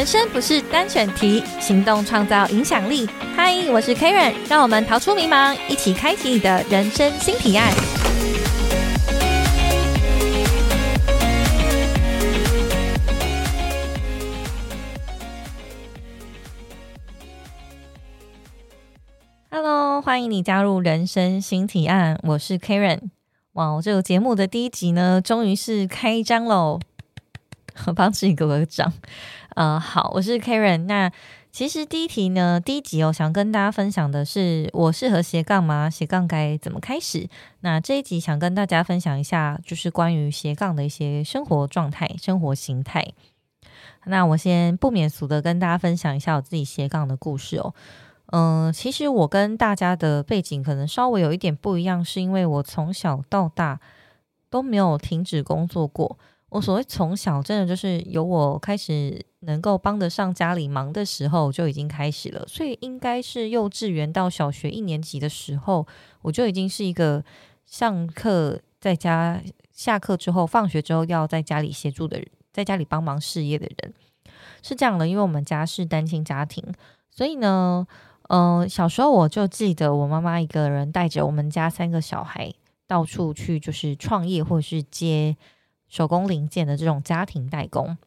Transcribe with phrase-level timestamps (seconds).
[0.00, 3.06] 人生不是单选题，行动创造影响力。
[3.36, 7.70] 嗨，我是 Karen，让我们逃出迷茫，一起开启你的人生新提案。
[19.50, 23.10] Hello，欢迎你加入人生新提案，我是 Karen。
[23.52, 26.80] 哇，这个节目的第一集呢，终于是开张喽！
[27.94, 28.92] 帮自己鼓个掌。
[29.56, 30.84] 呃，好，我是 Karen。
[30.86, 31.10] 那
[31.50, 35.90] 其实第一题呢，第一集哦，想跟大家分享的是我适合斜杠吗？
[35.90, 37.28] 斜杠该怎么开始？
[37.60, 43.12] 那这一集想跟大家分享一下，就是关于斜杠的一些生活状态、生活形态。
[44.04, 47.74] 那我先不免俗的跟大家分享一下我自己斜杠的故事哦。
[48.32, 53.80] 嗯，其实我跟大家的背景可能稍微有一点不一样，是因为我从小到大
[54.48, 56.16] 都没有停止工作过。
[56.50, 65.86] 我所谓从小，真的就是由我开始能够帮得上家里忙的时候就已经开始了，所以应该是幼稚园到小学一年级的时候，
[66.22, 67.24] 我就已经是一个
[67.66, 69.40] 上课在家、
[69.72, 73.94] 下课之后、放学之后要在家里协助的人，在家里帮忙事业的人，
[74.60, 75.06] 是这样的。
[75.06, 76.64] 因为我们家是单亲家庭，
[77.10, 77.86] 所以呢，
[78.28, 82.52] 嗯，小时候我就记得我妈妈一个人带着我们家三个小孩
[82.88, 85.36] 到处去，就是创业或者是接。
[85.90, 87.98] 手工零件的这种家庭代工，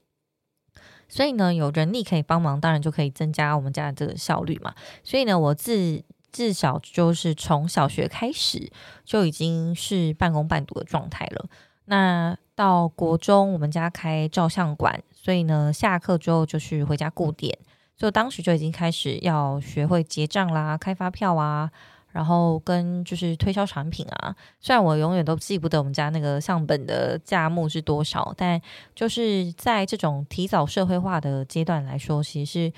[1.07, 4.73] 所以呢，有人力可以帮忙，当然就可以增加我们家的这个效率嘛。
[5.03, 8.71] 所以呢，我自至少就是从小学开始
[9.03, 11.45] 就已经是半工半读的状态了。
[11.85, 17.59] 那到国中，我们家开照相馆，所以呢，下课之后就是回家顾店，
[17.97, 21.69] 就当时就已经开始要学会结账啦、开发票啊。
[22.13, 28.61] 然后跟就是推销产品啊，虽然我永远都记不得我们家那个相本的价目是多少，但
[28.93, 32.73] 就是在这种提早社会化的阶段来说，其实是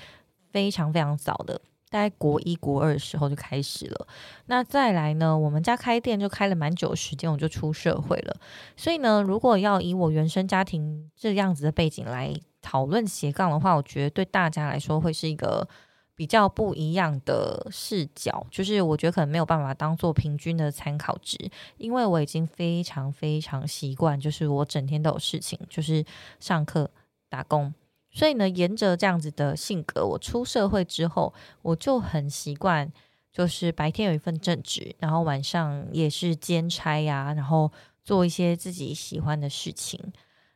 [0.50, 4.08] 非常非常早的，大概国一国二的时候就开始了。
[4.46, 8.34] 那再来呢，我们家开店就开了蛮久时间，我就出社会了。
[8.74, 15.68] 所以呢，如果要以我原生家庭这样子的背景来讨论斜杠的话，我觉得对大家来说会是一个。
[16.16, 21.38] 比较不一样的视角，就是我觉得可能没有办法当做平均的参考值，
[21.76, 26.02] 因为我已经非常非常习惯，就是我整天都有事情，就是
[26.40, 26.90] 上课、
[27.28, 27.74] 打工，
[28.10, 32.90] 所以呢，沿着这样子的性格，我出社会之后，我就很习惯，
[33.30, 37.70] 就是白天有一份正职，然后晚上也是兼差呀，然后
[38.02, 40.00] 做一些自己喜欢的事情。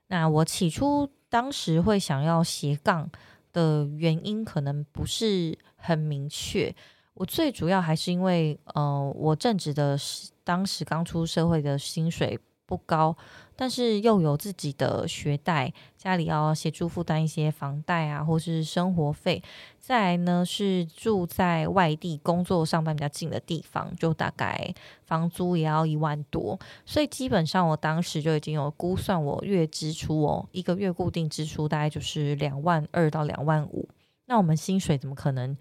[0.06, 3.10] 那我起初当时会想要斜杠。
[3.52, 6.74] 的原因可能不是很明确，
[7.14, 9.98] 我最主要还是因为，呃，我正值的
[10.44, 12.38] 当时刚出社会的薪水
[12.70, 13.16] 不高。
[13.56, 19.42] 但是又有自己的学贷，家里要协助负担一些房贷啊，或是生活费。
[19.78, 24.72] 再来呢是住在外地工作上班比较近的地方，就大概
[25.04, 26.58] 房租也要一万多。
[26.86, 33.86] 所以基本上我当时就已经有估算我月支出哦，一个月固定支出大概就是两万二到两万五。
[34.24, 35.54] 那我们薪水怎么可能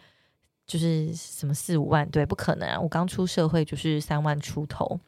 [0.66, 2.08] 就是什么四五万？
[2.10, 2.80] 对，不可能啊！
[2.80, 5.00] 我刚出社会就是三万出头。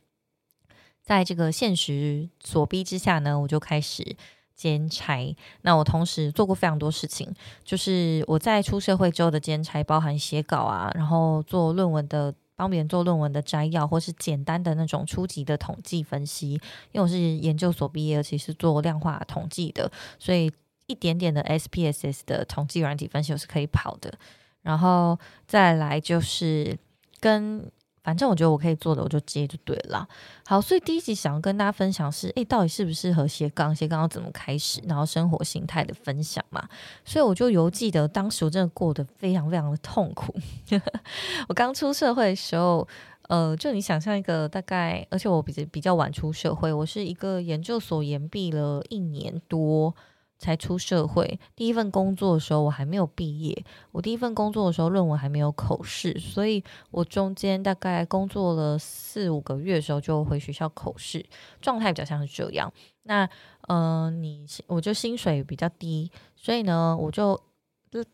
[1.03, 4.15] 在这个现实所逼之下呢，我就开始
[4.55, 5.35] 兼差。
[5.63, 16.51] 那我同时做过非常多事情，就是我在出社会之后的兼差，包含写稿啊，然后做论文的，帮别人做论文的摘要，或是简单的那种初级的统计分析。
[16.51, 16.61] 因
[16.93, 20.51] 为我是研究所毕业，而且是做量化统计的，所以
[20.85, 24.13] 一点点的 SPSS 的统计软体分析我是可以跑的。
[24.61, 26.77] 然后再来就是
[27.19, 27.71] 跟。
[28.03, 30.07] 反正我觉得我可以做的，我就接就对了。
[30.45, 33.75] 好，所以第一集想要跟大家分享是，诶，到底适不适合斜杠？
[33.75, 34.81] 斜杠要怎么开始？
[34.87, 36.67] 然后生活形态的分享嘛。
[37.05, 40.33] 所以我就犹记得当时我真的过得非常非常的痛苦。
[41.47, 42.87] 我刚出社会的时候，
[43.29, 49.95] 呃，就你想象一个大概，而且我比较比较晚出社会，我是一个研究所研毕了一年多。
[50.41, 53.63] 才出社会，第一份工作的时候我还没有毕业。
[53.91, 61.23] 我第一份工作的时候论文还没有口试，所以我中间大概工作了四五个月的时候就回学校口试，
[61.61, 62.73] 状态比较像是这样。
[63.03, 63.29] 那
[63.67, 67.39] 嗯，你我就薪水比较低，所以呢，我就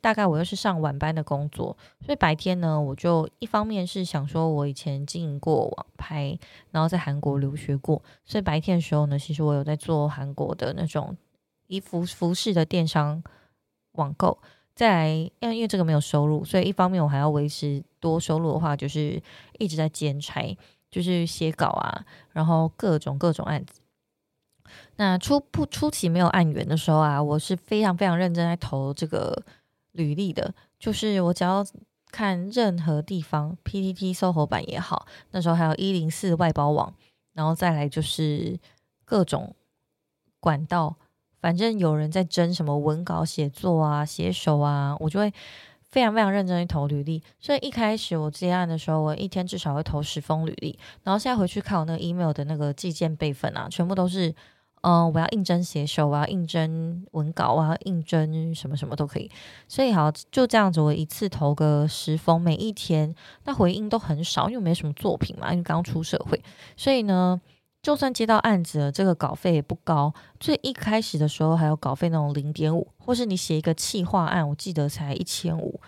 [0.01, 6.37] 大概我又是上晚班的工作，所以白天呢，我就一方面是想说我以前经营过网拍，
[6.71, 11.15] 然后在韩国留学过，所以白天的时候呢，其实我有在做韩国的那种。
[11.67, 13.23] 衣服服饰的电商
[13.93, 14.37] 网购，
[14.75, 19.21] 再来，因为因为这个没有收入，所以一方面我还要维持多收入的话，就是
[19.59, 20.57] 一直在兼差，
[20.89, 23.81] 就是写稿啊，然后各种各种案子。
[24.97, 29.43] 那初不初期没有案源的时候啊，我是非常非常认真在投这个
[29.93, 31.65] 履历的，就是我只要
[32.11, 36.93] 看任何地方，PTT 搜狐版也好，那时候还有一零四外包网，
[37.33, 38.59] 然后再来就是
[39.05, 39.55] 各种
[40.39, 40.95] 管道，
[41.39, 45.33] 反正有人在争什么文稿写作啊、写手啊，我就会
[45.89, 47.21] 非常非常认真去投履历。
[47.39, 54.33] 所以一开始我接案的时候，我一天至少会投十封履历，然后现在回去看我那个 email 的那个寄件备份啊，全部都是。
[54.81, 59.29] 嗯，我要应征写手，我要应征文稿，我要应征什么什么都可以。
[59.67, 63.13] 所以好，就这样子，我一次投个十封，每一天
[63.45, 66.39] 那回应都很少，因为没什么作品嘛，因为刚出社会。
[66.77, 67.41] 所以呢，
[67.81, 70.13] 就算接到案子，这个稿费也不高。
[70.39, 75.79] 最一开始的时候还有稿费那种零点五，或是你写一个企划案，我记得才一千五。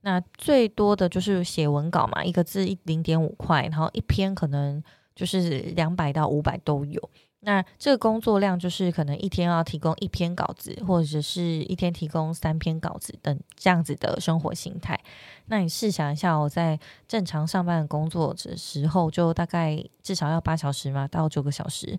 [0.00, 4.82] 那最多的就是写文稿嘛，一个字一零点五块，然后一篇可能
[5.14, 7.10] 就是两百到五百都有。
[7.44, 14.98] 那这个工作量就是可能一天要提供一篇稿子，或者是一天提供三篇稿子等这样子的生活形态。
[15.46, 21.98] 那你试想一下，我在正常上班的工作的时候，就大概至少要八小时嘛，到九个小时。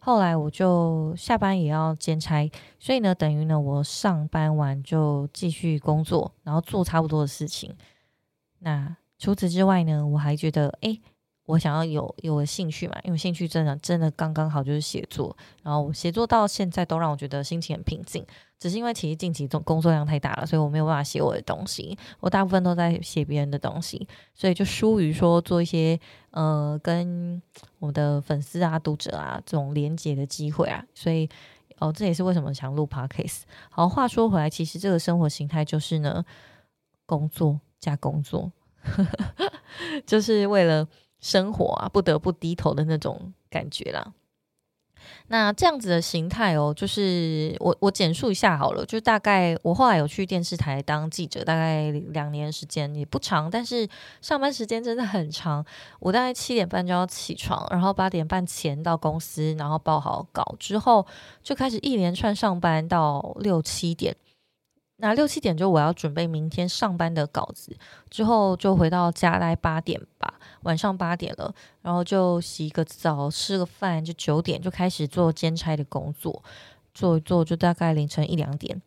[0.00, 2.50] 后来我就下班也要兼差，
[2.80, 7.72] 所以呢，等于呢，我上班完就继续工作，然后做差不多的事情。
[8.58, 11.00] 那除此之外呢，我还觉得，诶。
[11.50, 18.24] 我想要有有兴趣嘛，因为兴趣真的真的刚刚好就是写作，然后写作到现在都让我觉得心情很平静。
[18.58, 25.98] 只是因为其实近期总工作量太大了，所以我没有办法写我的东西，我大部分都在写别人的东西，所以就疏于说做一些
[26.30, 27.40] 呃跟
[27.78, 30.84] 我的粉丝啊、读者啊这种连接的机会啊。
[30.94, 31.28] 所以
[31.78, 33.40] 哦，这也是为什么想录 podcast。
[33.70, 36.22] 好，话说回来，其实这个生活形态就是呢，
[37.06, 38.52] 工作加工作，
[40.06, 40.86] 就是为了。
[41.20, 44.12] 生活啊，不得不低头的那种感觉啦。
[45.28, 48.84] 那这样子的形态哦，就是我我简述一下好了。
[48.84, 53.88] 就大概我后来有去电视台当记者，大概两年时间也不长，但是
[54.20, 55.64] 上班时间真的很长。
[56.00, 61.06] 我大概七点半就要起床，然后八点半前到公司，然后报好稿之后，
[61.42, 64.14] 就开始一连串上班到六七点。
[65.00, 67.74] 那六七点就我要准备明天上班的稿子，
[68.10, 76.42] 之后就回到家来八点吧，晚上八点了，然后就洗个澡，吃个饭，就九点就开始做兼差的工作，
[76.92, 78.80] 做一做就大概凌晨一两点，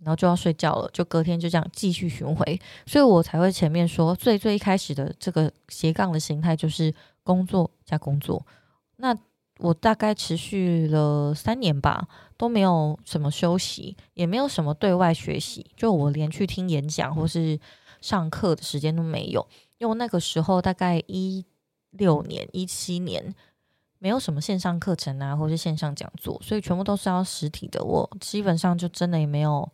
[0.00, 6.92] 然后就要睡觉了，就隔天就这样继续巡回，所以我才会前面说最最一开始的这个斜杠的形态就是
[7.22, 8.44] 工作加工作，
[8.96, 9.16] 那。
[9.60, 17.60] 我大概持续了三年吧，都没有什么休息，也没有什么对外学习，就我连去听演讲或是
[18.00, 19.46] 上课的时间都没有。
[19.78, 21.44] 因为那个时候大概一
[21.90, 23.34] 六年、一七年，
[23.98, 27.82] 没有什么线上课程啊，或是线上讲座，所以全部都是要实体的。
[27.84, 29.70] 我基本上就真的也没有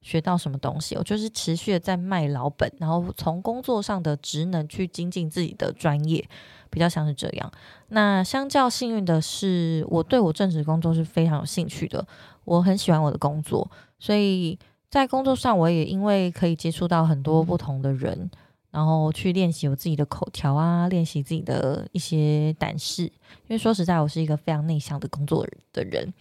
[0.00, 6.28] 学到什么东西，我就是持续的在卖老本，然后从工作上的职能去精进自己的专业。
[6.72, 7.50] 比较像是这样。
[7.88, 12.06] 那相较幸运的是，我对我正职工作是非常有兴趣的。
[12.44, 13.68] 我很喜欢我的工作，
[13.98, 14.56] 所以
[14.88, 18.30] 在工作上我也因为可以接触到很多不同的人，
[18.70, 23.02] 然后去练习我自己的口条啊，练习自己的一些胆识。
[23.02, 26.14] 因为说实在，我是一个非常内向的工作的人。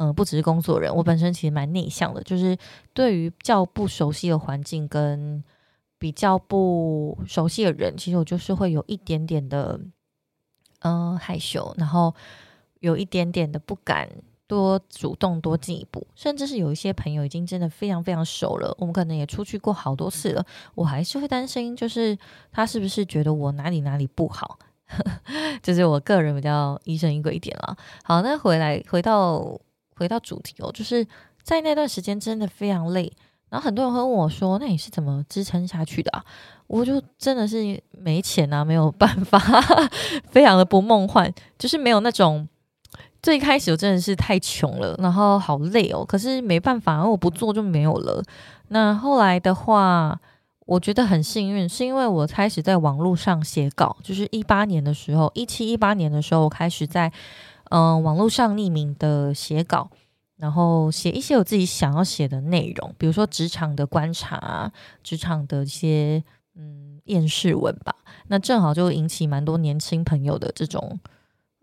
[0.00, 2.56] 嗯，不只是工作人，我本身其实蛮内向的，就是
[2.92, 5.44] 对于较不熟悉的环境跟。
[6.00, 9.78] 比较不熟悉的人，其实我就是会有一点点的，
[10.78, 12.14] 嗯，害羞，然后
[12.78, 14.08] 有一点点的不敢
[14.46, 20.42] 多主动多进一步，甚至是有一些朋友已经真的非常非常熟了，我们可能也出去过好多次了，
[20.74, 22.16] 我还是会担心，就是
[22.50, 24.58] 他是不是觉得我哪里哪里不好，
[25.62, 27.76] 就是我个人比较疑神疑鬼一点了。
[28.02, 29.60] 好，那回来回到
[30.00, 31.06] 回到主题哦，就是
[31.42, 33.12] 在那段时间真的非常累。
[33.50, 36.24] 然后很多人会问我说：“那你是怎么支撑下去的啊？”
[36.68, 39.40] 我就真的是没钱啊，没有办法，
[40.30, 42.48] 非常的不梦幻，就是没有那种
[43.20, 46.04] 最开始我真的是太穷了，然后好累哦。
[46.04, 48.22] 可是没办法，我不做就没有了。
[48.68, 50.16] 那后来的话，
[50.66, 57.12] 我觉得很幸运，是因为我开始在网络上写稿，就是一八年的时候，一七一八年的时候，我开始在
[57.70, 59.90] 嗯网络上匿名的写稿。
[60.36, 64.72] 然后写一些我自己想要写的内容，比如说职场的观察、
[65.02, 66.24] 职场的一些
[66.56, 67.94] 嗯厌世文吧。
[68.28, 70.98] 那正好就引起蛮多年轻朋友的这种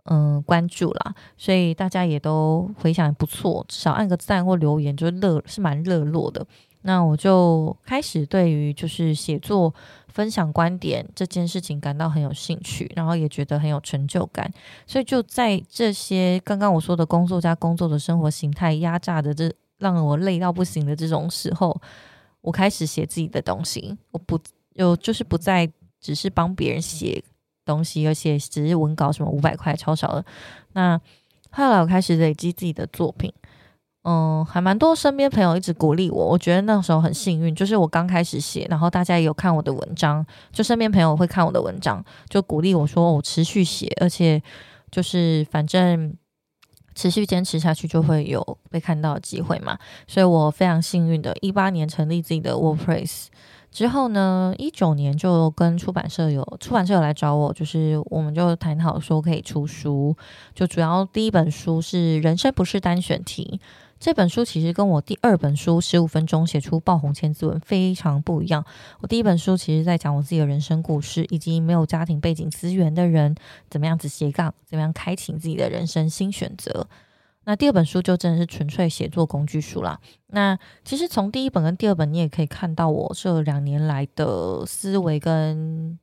[0.03, 6.45] 嗯关注啦，所以大家也都回想不错，至少按个赞或留言就热是蛮热络的。
[6.87, 9.75] 那我就开始对于就是写作、
[10.07, 14.49] 分享观点这件事情感到很有兴趣，然后也觉得很有成就感。
[14.85, 21.77] 所以就在这些刚刚我说的工作加工作的生活形态压榨的这让我累到不行的这种时候，
[22.39, 24.39] 我开始写自己的东西，我不
[24.75, 27.21] 有就是不再只是帮别人写
[27.65, 30.25] 东西，而且只是文稿什么五百块超少的。
[30.71, 30.97] 那
[31.51, 33.33] 后来我开始累积自己的作品。
[34.09, 44.41] 嗯，还蛮多身边朋友一直鼓励我，我觉得那时候很幸运，就是我刚开始写，然后大家也有看我的文章，就身边朋友会看我的文章，就鼓励我说我持续写，而且
[44.89, 46.15] 就是反正
[46.95, 53.25] 持续坚持下去就会有被看到的机会嘛，所以我非常幸运的，一八年成立自己的 WordPress。
[53.69, 60.15] 之后呢，一九年就跟出版社有出版社有来找我，就是我们就谈好说可以出书，
[60.55, 63.59] 就主要第一本书是《人生不是单选题》
[63.99, 68.63] 这本书，其实跟我第二本书《十五分钟写出爆红千字文》非常不一样。
[69.01, 73.35] 我第一本书其实在讲我自己的人生故事，以及没有家庭背景资源的人
[73.69, 76.87] 怎么样子斜杠，怎么样开启自己的人生新选择。
[77.45, 79.99] 那第二本书就真的是纯粹写作工具书啦。
[80.27, 85.97] 那其实从第一本跟第二本，你也可以看到我这两年来的思维跟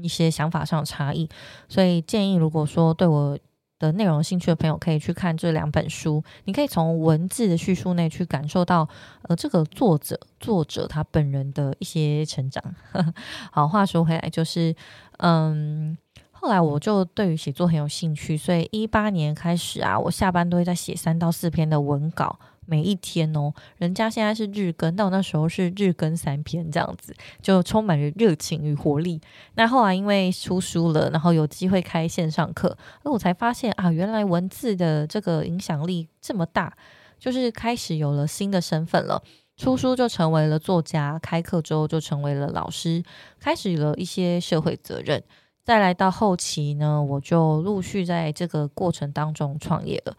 [0.00, 1.28] 一些想法上的差异。
[1.68, 3.38] 所以建议，如果说对我
[3.78, 6.22] 的内容兴趣的朋友，可以去看这两本书。
[6.44, 8.88] 你可以从文字的叙述内去感受到，
[9.22, 12.62] 呃，这个作者作者他本人的一些成长。
[13.52, 14.74] 好，话说回来，就是
[15.18, 15.96] 嗯。
[16.36, 23.52] 后来我就对于写作很有兴趣，所以一八年开始啊，我下班都会在写三到四篇的文稿，每一天哦。
[23.78, 29.20] 人家现在是日更，到那时候是日更三篇这样子，就充满着热情与活力。
[29.54, 36.76] 那后来因为出书了，然后有机会开线上课，那我才发现啊，原来文字的这个影响力这么大，
[37.18, 39.22] 就是开始有了新的身份了。
[39.56, 43.02] 出书就成为了作家，开课之后就成为了老师，
[43.38, 45.22] 开始了一些社会责任。
[45.62, 50.16] 再来到后期呢，我就陆续在这个过程当中创业了。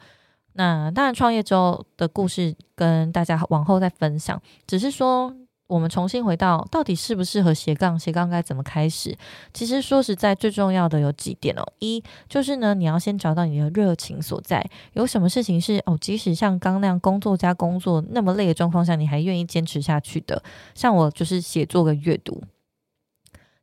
[0.57, 4.41] 那当然，创业之后的故事跟大家往后再分享。
[4.65, 5.35] 只是说，
[5.67, 9.17] 我们重新回到到底适不适合斜杠，斜杠该怎么开始？
[9.53, 11.63] 其实说实在，最重要的有几点哦。
[11.79, 14.65] 一就是呢，你要先找到你的热情所在。
[14.93, 20.41] 有什么事情是哦，即使像刚那样工作加工作那么累的状况下，你还愿意坚持下去的？
[20.73, 22.41] 像我就是写作跟阅读。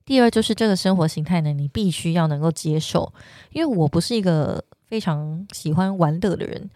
[0.04, 3.14] 第二就是这个生活形态呢，你必须要能够接受，
[3.52, 6.68] 因为我不是一个非常喜欢玩乐的人，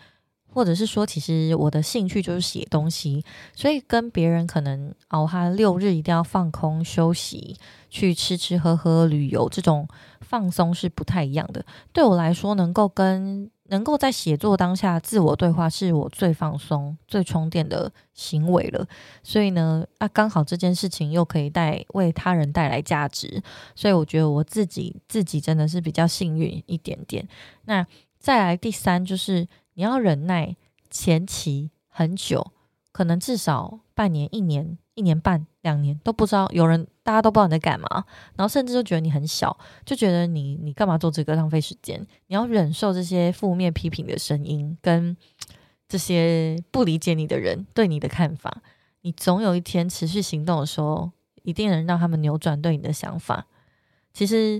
[0.51, 3.23] 或者是说，其实我的兴趣就是写东西，
[3.55, 7.59] 所以跟别人可能哦，他六日一定要放空休息，
[7.91, 9.87] 去吃吃喝喝、旅游这种
[10.23, 11.63] 放松是不太一样的。
[11.93, 18.87] 对我来说，能够跟能够在写作当下自我对话，是我最放松、最充电的行为了。
[19.25, 23.43] 所以呢，啊，刚好这件事情又可以带为他人带来价值，
[23.75, 27.27] 所以我觉得我自己自己真的是比较幸运一点点。
[27.65, 27.85] 那
[28.27, 30.57] 再来第三，就是你要忍耐
[30.91, 32.51] 前期很久，
[32.91, 34.77] 可能至少半年、一年。
[34.95, 37.87] 一年半、两年都不知道，有人大家都不知道你在干嘛，
[38.35, 42.05] 然后甚至就觉得你很小，就觉得你你干嘛做这个浪费时间？
[42.27, 45.17] 你要忍受这些负面批评的声音，跟
[45.87, 48.61] 这些不理解你的人对你的看法。
[49.03, 53.47] 你总有一天持续行动的时候，一定能让他们扭转对你的想法。
[54.15, 54.59] 其实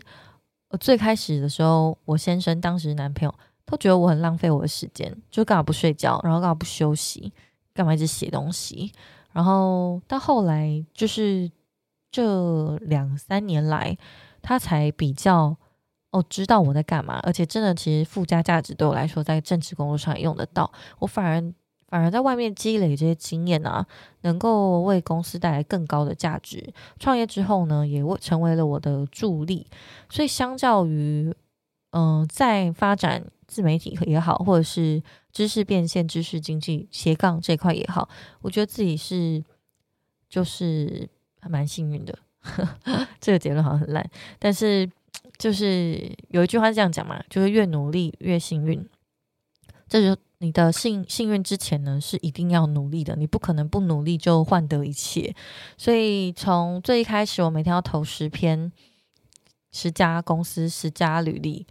[0.69, 3.35] 我最开始的时候，我先生当时男朋友
[3.67, 7.33] 都觉得我很浪费我的时间，就干嘛不睡觉，然后干嘛不休息，
[7.75, 8.93] 干嘛一直写东西。
[9.33, 11.51] 然后到后来，就是
[12.11, 13.99] 这两三年来，
[14.41, 15.55] 他才比较
[16.13, 20.73] 哦知道我在干嘛，而且真的其实附加价值对我来说，在政治工作上也用得到。
[21.01, 21.53] 我反而
[21.89, 23.87] 反而在外面积累这些经验啊，
[24.23, 26.73] 能够为公司带来更高的价值。
[26.99, 29.67] 创业之后呢，也成为了我的助力。
[30.09, 31.35] 所以相较于
[31.97, 35.03] 嗯，在发展自媒体也好，或者是。
[35.37, 38.09] 知识变现、知识经济斜杠这块也好，
[38.41, 39.45] 我觉得自己是
[40.31, 41.07] 就是
[41.43, 42.19] 还蛮幸运的。
[43.21, 44.91] 这个结论好像很烂，但是
[45.37, 48.83] 就是有一句话是这样讲嘛，就是越努力越幸运。
[49.87, 55.37] 这就你的幸幸运之前呢，是一定要努力的，你不可能不努力就换得一切。
[55.77, 58.73] 所以从最一开始，我每天要投十篇、
[59.71, 61.67] 十家公司、十家履历。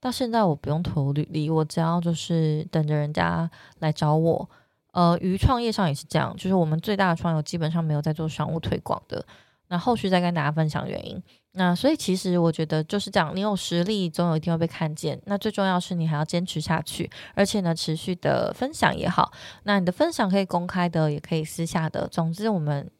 [0.00, 3.50] 到现在我不用投履历，我只要就是等着人家
[3.80, 4.48] 来找我。
[4.92, 9.24] 呃，于创业上也是这样，就是我们最大的创业基本上没有在做商务推广的。
[9.68, 11.22] 那后续再跟大家分享原因。
[11.52, 15.20] 那所以其实我觉得就是这样，你有实力，总有一天会被看见。
[15.26, 19.30] 那最重要是你还要坚持下去，而且呢，持续的分享也好。
[19.64, 22.08] 那你的分享可以公开的，也可以私下的。
[22.08, 22.90] 总之，我们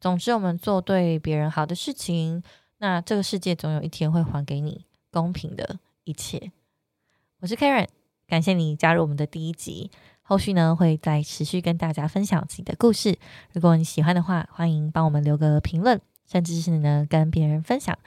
[0.00, 2.42] 总之我们做对别人好的事情，
[2.78, 5.78] 那这个世界总有一天会还给你公平的。
[6.06, 6.52] 一切，
[7.40, 7.88] 我是 Karen，
[8.28, 9.90] 感谢你加入我们的第一集。
[10.22, 13.18] 后续呢会再持续跟大家分享自己的故事。
[13.52, 17.98] 如果你喜欢的话，欢迎帮我们留个评论，甚至是呢跟别人分享。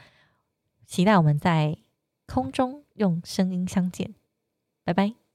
[0.86, 1.78] 期待我们在
[2.26, 4.16] 空中用声音相见，
[4.86, 5.29] 拜拜。